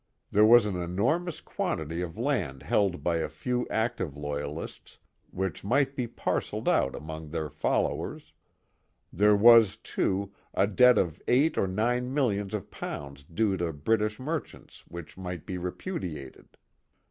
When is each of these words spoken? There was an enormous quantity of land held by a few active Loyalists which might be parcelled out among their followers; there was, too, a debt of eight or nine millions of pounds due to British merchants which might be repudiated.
There 0.31 0.47
was 0.47 0.65
an 0.65 0.81
enormous 0.81 1.41
quantity 1.41 2.01
of 2.01 2.17
land 2.17 2.63
held 2.63 3.03
by 3.03 3.17
a 3.17 3.29
few 3.29 3.67
active 3.69 4.17
Loyalists 4.17 4.97
which 5.29 5.63
might 5.63 5.95
be 5.95 6.07
parcelled 6.07 6.67
out 6.67 6.95
among 6.95 7.29
their 7.29 7.51
followers; 7.51 8.33
there 9.13 9.35
was, 9.35 9.77
too, 9.77 10.33
a 10.55 10.65
debt 10.65 10.97
of 10.97 11.21
eight 11.27 11.55
or 11.55 11.67
nine 11.67 12.11
millions 12.15 12.55
of 12.55 12.71
pounds 12.71 13.23
due 13.23 13.55
to 13.57 13.71
British 13.73 14.19
merchants 14.19 14.83
which 14.87 15.19
might 15.19 15.45
be 15.45 15.59
repudiated. 15.59 16.57